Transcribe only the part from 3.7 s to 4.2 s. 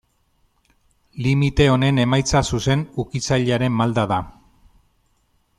malda